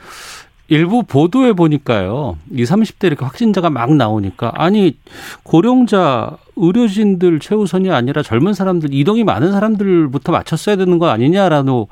[0.68, 2.38] 일부 보도에 보니까요.
[2.50, 4.96] 20, 30대 이렇게 확진자가 막 나오니까 아니
[5.42, 11.86] 고령자 의료진들 최우선이 아니라 젊은 사람들 이동이 많은 사람들부터 맞췄어야 되는 거 아니냐라는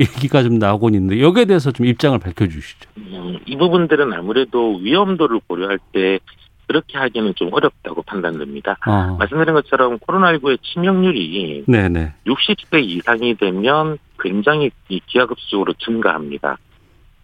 [0.00, 2.90] 얘기가 좀 나오곤 있는데 여기에 대해서 좀 입장을 밝혀주시죠.
[2.98, 6.18] 음, 이 부분들은 아무래도 위험도를 고려할 때
[6.66, 8.78] 그렇게 하기는 좀 어렵다고 판단됩니다.
[8.86, 9.16] 어.
[9.18, 12.14] 말씀드린 것처럼 코로나19의 치명률이 네네.
[12.26, 14.70] 60대 이상이 되면 굉장히
[15.06, 16.56] 기하급수적으로 증가합니다.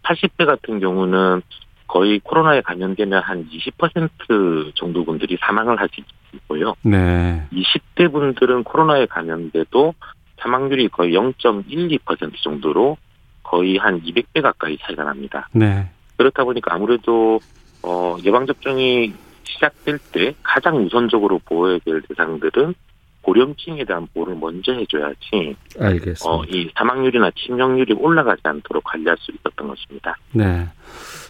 [0.03, 1.41] 80대 같은 경우는
[1.87, 6.75] 거의 코로나에 감염되면 한 20% 정도 분들이 사망을 하시고요.
[6.83, 7.45] 네.
[7.51, 9.93] 20대 분들은 코로나에 감염돼도
[10.41, 12.97] 사망률이 거의 0.12% 정도로
[13.43, 15.47] 거의 한 200배 가까이 차이가 납니다.
[15.53, 15.89] 네.
[16.17, 17.39] 그렇다 보니까 아무래도
[17.83, 22.73] 어, 예방 접종이 시작될 때 가장 우선적으로 보호해야 될 대상들은
[23.21, 25.55] 고령층에 대한 보호를 먼저 해줘야지.
[25.79, 26.27] 알겠습니다.
[26.27, 30.15] 어, 이 사망률이나 치명률이 올라가지 않도록 관리할 수 있었던 것입니다.
[30.31, 30.67] 네.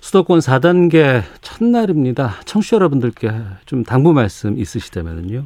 [0.02, 2.40] 수도권 4단계 첫날입니다.
[2.46, 3.30] 청취자 여러분들께
[3.66, 5.46] 좀 당부 말씀 있으시다면요.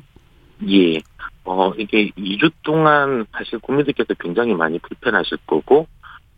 [0.70, 1.02] 예.
[1.46, 5.88] 어, 이게 2주 동안 사실 국민들께서 굉장히 많이 불편하실 거고,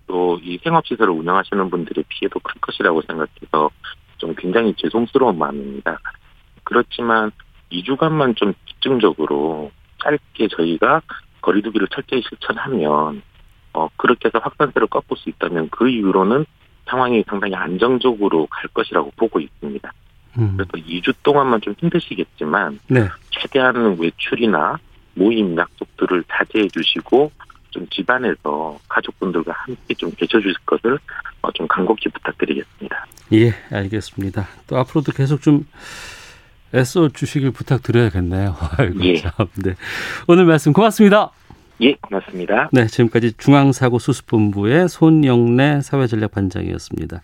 [0.08, 3.70] 또 이 생업시설을 운영하시는 분들의 피해도 클 것이라고 생각해서
[4.18, 6.00] 좀 굉장히 죄송스러운 마음입니다.
[6.64, 7.32] 그렇지만
[7.72, 11.02] 2주간만 좀 집중적으로 짧게 저희가
[11.42, 13.22] 거리두기를 철저히 실천하면,
[13.74, 16.46] 어, 그렇게 해서 확산세를 꺾을 수 있다면 그 이후로는
[16.86, 19.94] 상황이 상당히 안정적으로 갈 것이라고 보고 있습니다.
[20.40, 20.58] 음.
[20.58, 23.08] 그래서 2주 동안만 좀 힘드시겠지만, 네.
[23.32, 24.80] 최대한 외출이나
[25.18, 27.32] 모임 약속들을 자제해 주시고
[27.72, 30.98] 좀 집안에서 가족분들과 함께 좀 계셔 주실 것을
[31.42, 33.06] 어, 좀 간곡히 부탁드리겠습니다.
[33.34, 34.48] 예, 알겠습니다.
[34.68, 35.66] 또 앞으로도 계속 좀
[36.74, 38.56] 애써 주시길 부탁드려야겠네요.
[38.78, 39.18] 아이고, 예.
[39.18, 39.32] 참.
[39.56, 39.76] 네.
[40.28, 41.32] 오늘 말씀 고맙습니다.
[41.82, 42.70] 예, 고맙습니다.
[42.72, 47.22] 네, 지금까지 중앙사고수습본부의 손영래 사회전략반장이었습니다.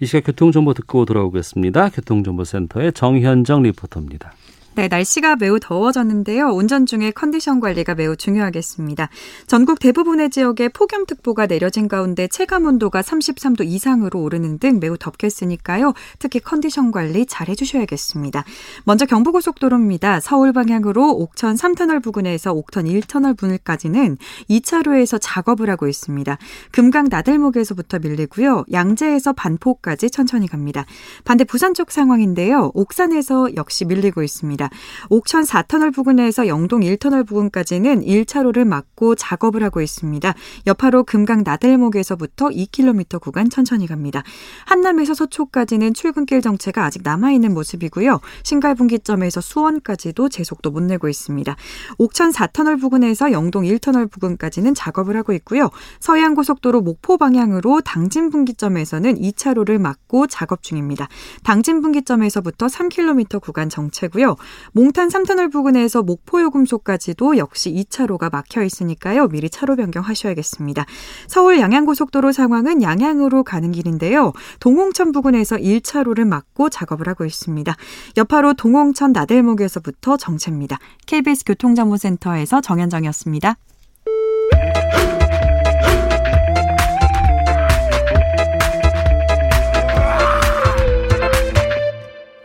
[0.00, 1.88] 이 시각 교통정보 듣고 돌아오겠습니다.
[1.90, 4.32] 교통정보센터의 정현정 리포터입니다.
[4.76, 6.48] 네, 날씨가 매우 더워졌는데요.
[6.48, 9.08] 운전 중에 컨디션 관리가 매우 중요하겠습니다.
[9.46, 15.94] 전국 대부분의 지역에 폭염특보가 내려진 가운데 체감 온도가 33도 이상으로 오르는 등 매우 덥겠으니까요.
[16.18, 18.44] 특히 컨디션 관리 잘 해주셔야겠습니다.
[18.84, 20.20] 먼저 경부고속도로입니다.
[20.20, 24.18] 서울 방향으로 옥천 3터널 부근에서 옥천 1터널 분을까지는
[24.50, 26.36] 2차로에서 작업을 하고 있습니다.
[26.72, 28.66] 금강 나들목에서부터 밀리고요.
[28.70, 30.84] 양재에서 반포까지 천천히 갑니다.
[31.24, 32.72] 반대 부산 쪽 상황인데요.
[32.74, 34.65] 옥산에서 역시 밀리고 있습니다.
[34.66, 34.70] 있습니다.
[35.10, 40.34] 옥천 4터널 부근에서 영동 1터널 부근까지는 1차로를 막고 작업을 하고 있습니다.
[40.66, 44.22] 여파로 금강 나들목에서부터 2km 구간 천천히 갑니다.
[44.66, 48.20] 한남에서 서초까지는 출근길 정체가 아직 남아있는 모습이고요.
[48.42, 51.56] 신갈분기점에서 수원까지도 제속도 못 내고 있습니다.
[51.98, 55.70] 옥천 4터널 부근에서 영동 1터널 부근까지는 작업을 하고 있고요.
[56.00, 61.08] 서해안고속도로 목포 방향으로 당진 분기점에서는 2차로를 막고 작업 중입니다.
[61.42, 64.36] 당진 분기점에서부터 3km 구간 정체고요.
[64.72, 69.28] 몽탄 3터널 부근에서 목포요금소까지도 역시 2차로가 막혀 있으니까요.
[69.28, 70.84] 미리 차로 변경하셔야겠습니다.
[71.26, 74.32] 서울 양양고속도로 상황은 양양으로 가는 길인데요.
[74.60, 77.74] 동홍천 부근에서 1차로를 막고 작업을 하고 있습니다.
[78.16, 80.78] 여파로 동홍천 나들목에서부터 정체입니다.
[81.06, 83.56] KBS 교통정보센터에서 정현정이었습니다.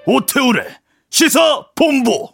[0.05, 0.80] 오태우래
[1.11, 2.29] 시사 본부.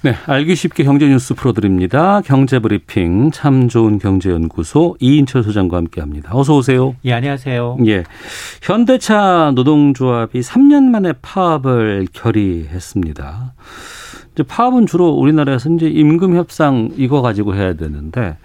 [0.00, 2.22] 네, 알기 쉽게 경제 뉴스 풀어드립니다.
[2.22, 6.34] 경제브리핑 참 좋은 경제연구소 이인철 소장과 함께합니다.
[6.34, 6.96] 어서 오세요.
[7.04, 7.78] 예, 안녕하세요.
[7.86, 8.02] 예,
[8.62, 13.54] 현대차 노동조합이 3년 만에 파업을 결의했습니다.
[14.32, 18.38] 이제 파업은 주로 우리나라에서 이제 임금 협상 이거 가지고 해야 되는데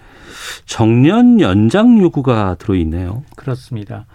[0.66, 3.22] 정년 연장 요구가 들어있네요.
[3.34, 4.06] 그렇습니다.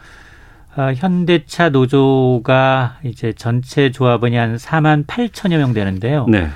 [0.78, 6.26] 어, 현대차 노조가 이제 전체 조합원이 한 4만 8천여 명 되는데요.
[6.28, 6.50] 네.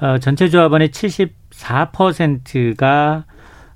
[0.00, 3.24] 어, 전체 조합원의 74%가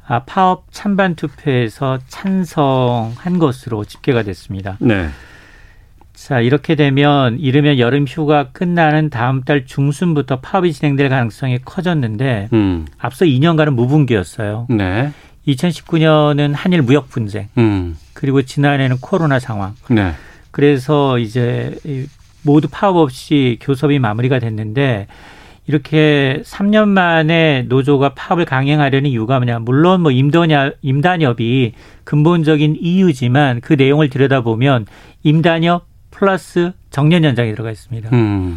[0.07, 4.77] 아, 파업 찬반 투표에서 찬성한 것으로 집계가 됐습니다.
[4.81, 5.09] 네.
[6.13, 12.87] 자, 이렇게 되면 이르면 여름 휴가 끝나는 다음 달 중순부터 파업이 진행될 가능성이 커졌는데 음.
[12.99, 14.67] 앞서 2년간은 무분기였어요.
[14.71, 15.13] 네.
[15.47, 17.97] 2019년은 한일 무역 분쟁, 음.
[18.13, 19.75] 그리고 지난해는 코로나 상황.
[19.89, 20.13] 네.
[20.51, 21.77] 그래서 이제
[22.43, 25.07] 모두 파업 없이 교섭이 마무리가 됐는데
[25.67, 29.61] 이렇게 3년 만에 노조가 파업을 강행하려는 이유가 뭐냐.
[29.61, 31.73] 물론 뭐 임단협, 임단협이
[32.05, 34.87] 근본적인 이유지만 그 내용을 들여다보면
[35.23, 38.11] 임단협 플러스 정년 연장이 들어가 있습니다.
[38.13, 38.57] 음.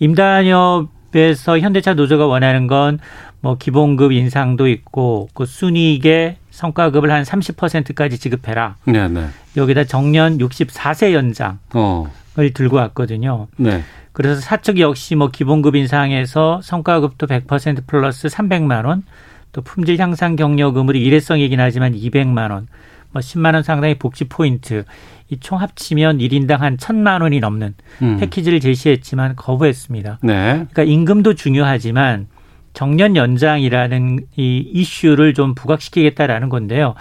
[0.00, 2.98] 임단협에서 현대차 노조가 원하는 건
[3.40, 8.76] 뭐 기본급 인상도 있고 그 순이익의 성과급을 한 30%까지 지급해라.
[8.84, 9.26] 네, 네.
[9.56, 12.10] 여기다 정년 64세 연장을 어.
[12.54, 13.48] 들고 왔거든요.
[13.56, 13.82] 네.
[14.12, 19.04] 그래서 사측 역시 뭐 기본급 인상에서 성과급도 100% 플러스 300만 원,
[19.52, 22.66] 또 품질 향상 경력금으로 일회성이긴 하지만 200만 원,
[23.12, 24.84] 뭐 10만 원 상당의 복지 포인트,
[25.30, 28.16] 이 총 합치면 1인당 한 1000만 원이 넘는 음.
[28.18, 30.18] 패키지를 제시했지만 거부했습니다.
[30.22, 30.34] 네.
[30.70, 32.26] 그러니까 임금도 중요하지만
[32.72, 36.94] 정년 연장이라는 이 이슈를 좀 부각시키겠다라는 건데요.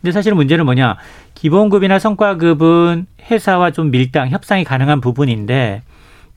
[0.00, 0.96] 근데 사실 문제는 뭐냐?
[1.34, 5.82] 기본급이나 성과급은 회사와 좀 밀당, 협상이 가능한 부분인데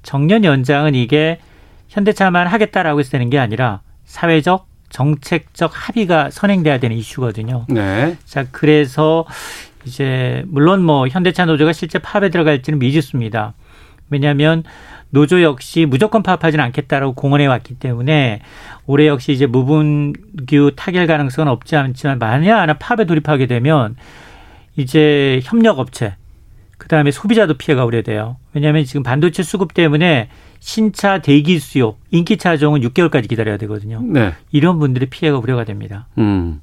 [0.03, 1.39] 정년 연장은 이게
[1.89, 7.65] 현대차만 하겠다라고 해서 되는 게 아니라 사회적 정책적 합의가 선행돼야 되는 이슈거든요.
[7.69, 8.17] 네.
[8.25, 9.25] 자, 그래서
[9.85, 13.53] 이제 물론 뭐 현대차 노조가 실제 파업에 들어갈지는 미지수입니다.
[14.09, 14.63] 왜냐하면
[15.11, 18.41] 노조 역시 무조건 파업하지는 않겠다라고 공언해 왔기 때문에
[18.85, 23.95] 올해 역시 이제 무분규 타결 가능성은 없지 않지만 만약 하나 파업에 돌입하게 되면
[24.75, 26.15] 이제 협력 업체
[26.77, 28.37] 그다음에 소비자도 피해가 우려돼요.
[28.53, 34.01] 왜냐하면 지금 반도체 수급 때문에 신차 대기 수요, 인기 차종은 6개월까지 기다려야 되거든요.
[34.01, 34.33] 네.
[34.51, 36.07] 이런 분들의 피해가 우려가 됩니다.
[36.17, 36.61] 음.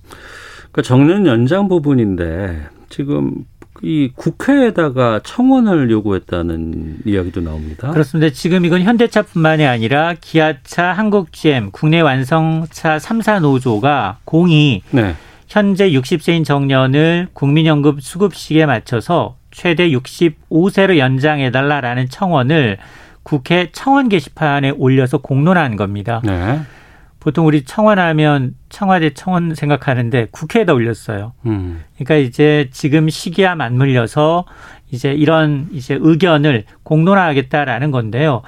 [0.73, 3.45] 그러니까 정년 연장 부분인데 지금
[3.83, 7.91] 이 국회에다가 청원을 요구했다는 이야기도 나옵니다.
[7.91, 8.33] 그렇습니다.
[8.33, 15.15] 지금 이건 현대차뿐만이 아니라 기아차, 한국GM, 국내 완성차 3사 노조가 공이 네.
[15.49, 22.79] 현재 60세인 정년을 국민연금 수급식에 맞춰서 최대 65세로 연장해 달라라는 청원을
[23.23, 26.21] 국회 청원 게시판에 올려서 공론한 겁니다.
[26.25, 26.61] 네.
[27.27, 31.33] 보통 우리 청원하면 청와대 청원 생각하는데 국회에다 올렸어요.
[31.47, 31.83] 음.
[31.97, 34.45] 그러니까 이제 지금 시기와 맞물려서
[34.93, 38.43] 이제 이런 이제 의견을 공론화하겠다라는 건데요.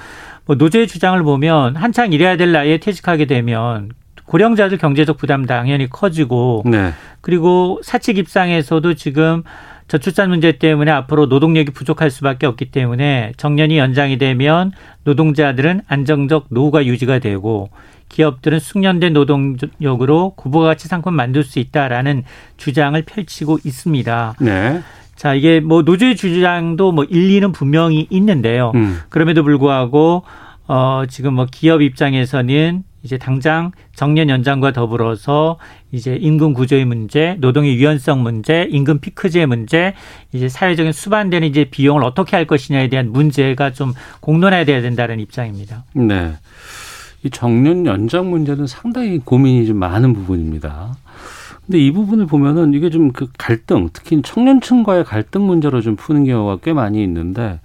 [0.45, 3.91] 뭐 노조의 주장을 보면 한창 일해야 될 나이에 퇴직하게 되면
[4.27, 6.93] 고령자들 경제적 부담 당연히 커지고 네.
[7.21, 9.43] 그리고 사측 입장에서도 지금
[9.89, 14.71] 저출산 문제 때문에 앞으로 노동력이 부족할 수밖에 없기 때문에 정년이 연장이 되면
[15.03, 17.71] 노동자들은 안정적 노후가 유지가 되고
[18.09, 22.25] 기업들은 숙련된 노동력으로 구부가치 상품 만들 수 있다라는
[22.57, 24.35] 주장을 펼치고 있습니다.
[24.41, 24.83] 네.
[25.17, 28.73] 자, 이게 뭐 노조의 주장도 뭐 일리는 분명히 있는데요.
[28.77, 29.01] 음.
[29.09, 30.23] 그럼에도 불구하고
[30.69, 35.59] 어 지금 뭐 기업 입장에서는 이제 당장 정년 연장과 더불어서
[35.93, 39.95] 이제 임금 구조의 문제, 노동의 유연성 문제, 임금 피크제 문제,
[40.33, 45.85] 이제 사회적인 수반되는 이제 비용을 어떻게 할 것이냐에 대한 문제가 좀 공론화돼야 된다는 입장입니다.
[45.95, 46.35] 네.
[47.25, 50.97] 이 정년 연장 문제는 상당히 고민이 좀 많은 부분입니다.
[51.67, 56.59] 근데 이 부분을 보면은 이게 좀 그 갈등, 특히 청년층과의 갈등 문제로 좀 푸는 경우가
[56.63, 57.61] 꽤 많이 있는데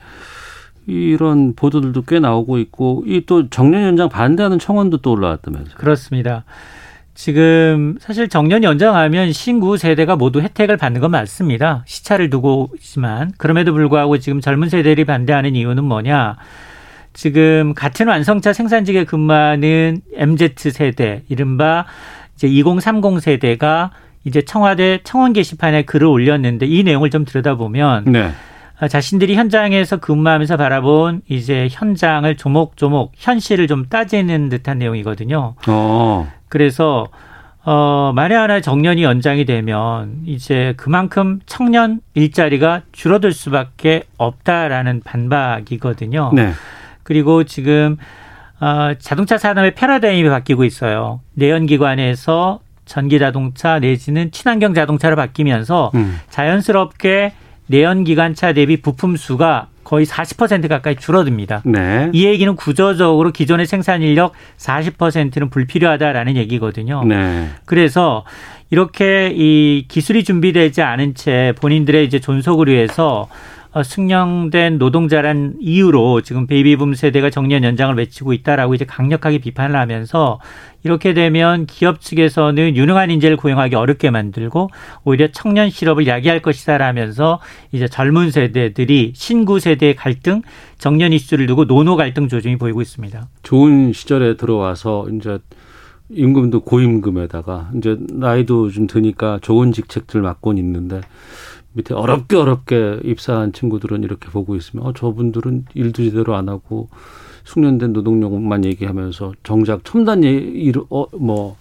[0.88, 5.76] 이런 보도들도 꽤 나오고 있고 이 또 정년 연장 반대하는 청원도 또 올라왔다면서요.
[5.78, 6.44] 그렇습니다.
[7.16, 11.84] 지금 사실 정년 연장하면 신구 세대가 모두 혜택을 받는 건 맞습니다.
[11.86, 16.38] 시차를 두고 있지만 그럼에도 불구하고 지금 젊은 세대들이 반대하는 이유는 뭐냐?
[17.14, 21.86] 지금 같은 완성차 생산직에 근무하는 MZ 세대, 이른바
[22.36, 23.92] 이제 2030 세대가
[24.26, 28.32] 이제 청와대 청원 게시판에 글을 올렸는데 이 내용을 좀 들여다보면 네.
[28.80, 35.56] 아, 자신들이 현장에서 근무하면서 바라본 이제 현장을 조목조목 현실을 좀 따지는 듯한 내용이거든요.
[35.68, 36.32] 어.
[36.50, 37.08] 그래서
[37.66, 46.32] 어 만에 하나 정년이 연장이 되면 이제 그만큼 청년 일자리가 줄어들 수밖에 없다라는 반박이거든요.
[46.34, 46.52] 네.
[47.04, 47.98] 그리고 지금
[48.60, 51.20] 어, 자동차 산업의 패러다임이 바뀌고 있어요.
[51.34, 56.20] 내연기관에서 전기 자동차 내지는 친환경 자동차로 바뀌면서 음.
[56.30, 57.34] 자연스럽게
[57.68, 61.62] 내연기관차 대비 부품 수가 거의 40% 가까이 줄어듭니다.
[61.66, 62.10] 네.
[62.14, 67.04] 이 얘기는 구조적으로 기존의 생산 인력 40%는 불필요하다라는 얘기거든요.
[67.04, 67.50] 네.
[67.66, 68.24] 그래서
[68.70, 73.28] 이렇게 이 기술이 준비되지 않은 채 본인들의 이제 존속을 위해서
[73.74, 80.40] 어, 숙련된 노동자란 이유로 지금 베이비붐 세대가 정년 연장을 외치고 있다라고 이제 강력하게 비판을 하면서
[80.84, 84.70] 이렇게 되면 기업 측에서는 유능한 인재를 고용하기 어렵게 만들고
[85.06, 87.40] 오히려 청년 실업을 야기할 것이다라면서
[87.72, 90.44] 이제 젊은 세대들이 신구 세대의 갈등,
[90.78, 93.28] 정년 이슈를 두고 노노 갈등 조짐이 보이고 있습니다.
[93.42, 95.40] 좋은 시절에 들어와서 이제
[96.10, 101.02] 임금도 고임금에다가 이제 나이도 좀 드니까 좋은 직책들 맡고 있는데
[101.74, 106.90] 밑에 어렵게 어렵게 입사한 친구들은 이렇게 보고 있으면 어, 저분들은 일도 제대로 안 하고
[107.46, 111.56] 숙련된 노동력만 얘기하면서 정작 첨단 일, 어, 뭐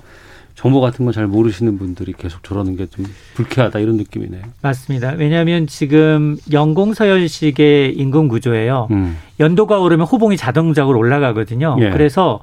[0.55, 4.43] 정보 같은 건 잘 모르시는 분들이 계속 저러는 게 좀 불쾌하다 이런 느낌이네요.
[4.61, 5.15] 맞습니다.
[5.17, 8.89] 왜냐하면 지금 연공서열식의 임금 구조예요.
[8.91, 9.17] 음.
[9.41, 11.77] 연도가 오르면 호봉이 자동적으로 올라가거든요.
[11.81, 11.91] 예.
[11.91, 12.41] 그래서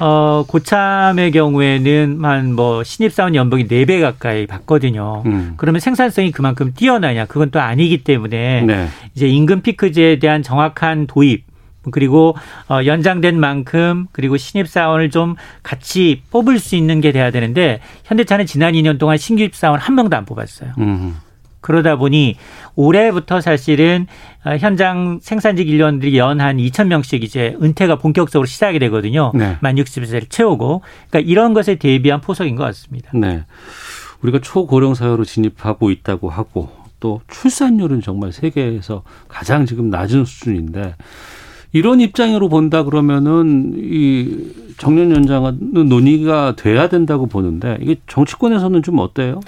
[0.00, 5.22] 어, 고참의 경우에는 한 뭐 신입사원 연봉이 네 배 가까이 받거든요.
[5.26, 5.54] 음.
[5.56, 7.26] 그러면 생산성이 그만큼 뛰어나냐?
[7.26, 8.88] 그건 또 아니기 때문에 네.
[9.14, 11.44] 이제 임금 피크제에 대한 정확한 도입
[11.90, 12.34] 그리고
[12.70, 18.46] 어 연장된 만큼 그리고 신입 사원을 좀 같이 뽑을 수 있는 게 돼야 되는데 현대차는
[18.46, 20.70] 지난 2년 동안 신입 사원 한 명도 안 뽑았어요.
[20.78, 21.16] 음.
[21.64, 22.36] 그러다 보니
[22.76, 24.06] 올해부터 사실은
[24.44, 29.32] 어, 현장 생산직 인원들이 연 한 2천 명씩 이제 은퇴가 본격적으로 시작이 되거든요.
[29.34, 29.56] 네.
[29.60, 30.82] 만 60세를 채우고.
[31.08, 33.10] 그러니까 이런 것에 대비한 포석인 것 같습니다.
[33.14, 33.44] 네.
[34.20, 36.68] 우리가 초고령 사회로 진입하고 있다고 하고
[37.00, 40.96] 또 출산율은 정말 세계에서 가장 지금 낮은 수준인데
[41.72, 49.40] 이런 입장으로 본다 그러면은 이 정년 연장은 논의가 돼야 된다고 보는데 이게 정치권에서는 좀 어때요?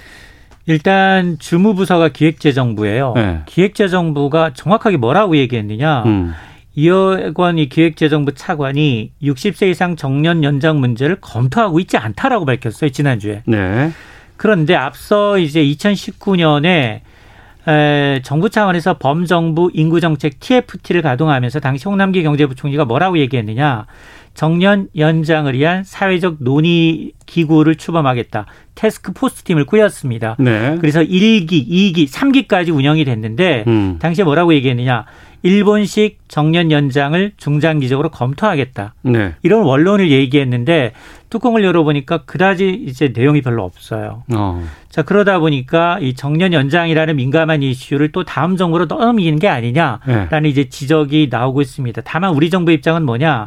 [0.67, 3.13] 일단 주무부서가 기획재정부예요.
[3.15, 3.39] 네.
[3.45, 6.03] 기획재정부가 정확하게 뭐라고 얘기했느냐?
[6.03, 6.33] 음.
[6.75, 13.41] 이여권 이 기획재정부 차관이 60세 이상 정년 연장 문제를 검토하고 있지 않다라고 밝혔어요 지난주에.
[13.47, 13.91] 네.
[14.35, 16.99] 그런데 앞서 이제 2019년에
[17.67, 23.87] 에, 정부 차원에서 범정부 인구정책 TFT를 가동하면서 당시 홍남기 경제부총리가 뭐라고 얘기했느냐.
[24.37, 28.45] 정년 연장을 위한 사회적 논의 기구를 추범하겠다.
[28.75, 30.35] 테스크 포스트 팀을 꾸렸습니다.
[30.37, 30.77] 네.
[30.79, 33.97] 그래서 1기, 2기, 3기까지 운영이 됐는데 음.
[33.99, 35.05] 당시에 뭐라고 얘기했느냐.
[35.41, 38.93] 일본식 정년 연장을 중장기적으로 검토하겠다.
[39.01, 39.33] 네.
[39.41, 40.91] 이런 원론을 얘기했는데
[41.31, 44.23] 뚜껑을 열어보니까 그다지 이제 내용이 별로 없어요.
[44.35, 44.63] 어.
[44.91, 50.49] 자 그러다 보니까 이 정년 연장이라는 민감한 이슈를 또 다음 정부로 넘기는 게 아니냐라는 네.
[50.49, 52.03] 이제 지적이 나오고 있습니다.
[52.05, 53.45] 다만 우리 정부 입장은 뭐냐?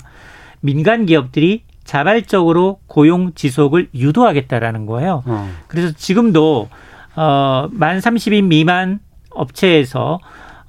[0.61, 5.23] 민간 기업들이 자발적으로 고용 지속을 유도하겠다라는 거예요.
[5.27, 5.51] 어.
[5.66, 6.68] 그래서 지금도
[7.14, 10.20] 어만 30인 미만 업체에서 어,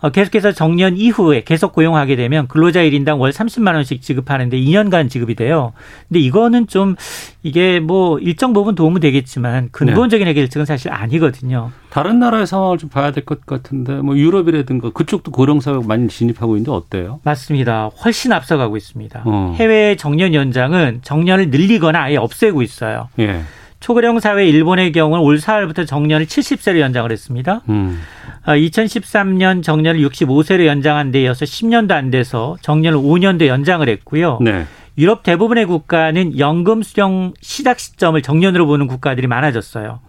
[0.10, 5.74] 계속해서 정년 이후에 계속 고용하게 되면 근로자 1인당 월 30만 원씩 지급하는데 2년간 지급이 돼요.
[6.10, 6.96] 근데 이거는 좀
[7.44, 10.30] 이게 뭐 일정 부분 도움은 되겠지만 근본적인 네.
[10.32, 11.72] 해결책은 사실 아니거든요.
[11.92, 16.72] 다른 나라의 상황을 좀 봐야 될 것 같은데 뭐 유럽이라든가 그쪽도 고령사회 많이 진입하고 있는데
[16.72, 17.20] 어때요?
[17.24, 17.92] 맞습니다.
[18.04, 19.22] 훨씬 앞서가고 있습니다.
[19.26, 19.56] 어.
[19.58, 23.10] 해외 정년 연장은 정년을 늘리거나 아예 없애고 있어요.
[23.20, 23.42] 예.
[23.82, 27.62] 초고령 사회 일본의 경우는 올 4월부터 정년을 70세로 연장을 했습니다.
[27.68, 28.00] 음.
[28.46, 34.38] 2013년 어, 정년을 65세로 연장한 데 이어서 10년도 안 돼서 정년을 5년도 연장을 했고요.
[34.42, 34.66] 네.
[34.98, 40.00] 유럽 대부분의 국가는 연금 수령 시작 시점을 정년으로 보는 국가들이 많아졌어요.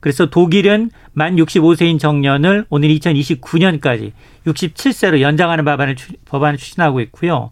[0.00, 4.12] 그래서 독일은 만 65세인 정년을 오늘 2029년까지
[4.46, 5.96] 67세로 연장하는 법안을,
[6.26, 7.50] 법안을 추진하고 있고요.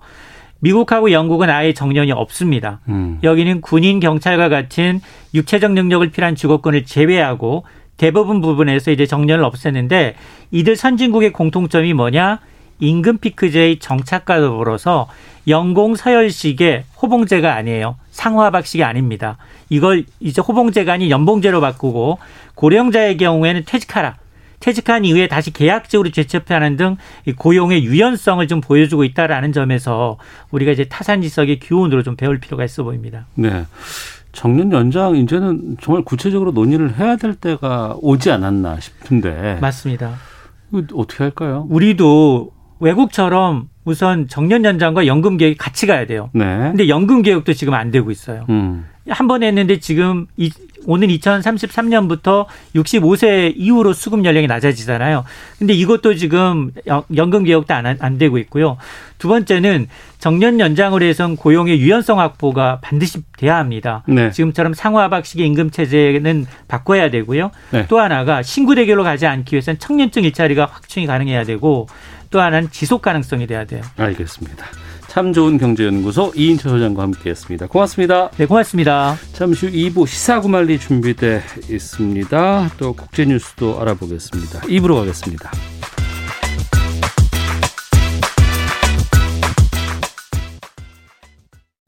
[0.62, 2.79] 미국하고 영국은 아예 정년이 없습니다.
[2.88, 3.18] 음.
[3.25, 5.01] 여기는 군인, 경찰과 같은
[5.35, 7.64] 육체적 능력을 필요한 직업군을 제외하고
[7.96, 10.14] 대부분 부분에서 이제 정년을 없앴는데
[10.53, 12.38] 이들 선진국의 공통점이 뭐냐?
[12.79, 15.09] 임금 피크제의 정착과 더불어서
[15.48, 17.96] 연공 서열식의 호봉제가 아니에요.
[18.11, 19.38] 상하박식이 아닙니다.
[19.68, 22.18] 이걸 이제 호봉제가 아닌 연봉제로 바꾸고
[22.55, 24.16] 고령자의 경우에는 퇴직하라.
[24.62, 26.96] 퇴직한 이후에 다시 계약적으로 재취업하는 등
[27.37, 30.18] 고용의 유연성을 좀 보여주고 있다라는 점에서
[30.53, 33.27] 우리가 이제 타산지석의 교훈으로 좀 배울 필요가 있어 보입니다.
[33.35, 33.66] 네.
[34.31, 39.59] 정년 연장 이제는 정말 구체적으로 논의를 해야 될 때가 오지 않았나 싶은데.
[39.61, 40.14] 맞습니다.
[40.94, 41.66] 어떻게 할까요?
[41.68, 46.30] 우리도 외국처럼 우선 정년 연장과 연금 개혁이 같이 가야 돼요.
[46.33, 46.44] 네.
[46.44, 48.46] 근데 연금 개혁도 지금 안 되고 있어요.
[48.48, 48.87] 음.
[49.08, 50.50] 한번 했는데 지금 이
[50.85, 55.24] 오는 2033년부터 65세 이후로 수급 연령이 낮아지잖아요.
[55.58, 56.72] 근데 이것도 지금
[57.14, 58.76] 연금 개혁도 안, 안 되고 있고요.
[59.18, 59.87] 두 번째는
[60.18, 64.02] 정년 연장을 해선 고용의 유연성 확보가 반드시 돼야 합니다.
[64.08, 64.30] 네.
[64.30, 67.50] 지금처럼 상호하박식의 임금 체제는 바꿔야 되고요.
[67.70, 67.87] 네.
[67.88, 71.87] 또 하나가 신구 대결로 가지 않기 위해서는 청년층 일자리가 확충이 가능해야 되고
[72.33, 73.83] 또 하나는 지속 가능성이 돼야 돼요.
[73.96, 74.66] 알겠습니다.
[75.06, 77.66] 참 좋은 경제연구소 이인철 소장과 함께했습니다.
[77.66, 78.30] 고맙습니다.
[78.30, 79.16] 네, 고맙습니다.
[79.35, 82.70] 잠시 후 2부 시사구말리 준비돼 있습니다.
[82.78, 84.60] 또 국제 뉴스도 알아보겠습니다.
[84.60, 85.50] 2부로 가겠습니다.